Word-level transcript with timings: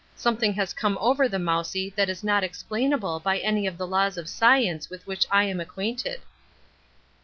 Something 0.15 0.53
has 0.53 0.73
come 0.73 0.97
over 0.99 1.29
the 1.29 1.37
mousie 1.37 1.91
that 1.95 2.09
is 2.09 2.23
not 2.23 2.43
explainable 2.43 3.19
by 3.19 3.37
any 3.37 3.67
of 3.67 3.77
the 3.77 3.85
laws 3.85 4.17
of 4.17 4.27
science 4.27 4.89
with 4.89 5.05
which 5.05 5.27
I 5.29 5.43
am 5.43 5.59
acquainted." 5.59 6.21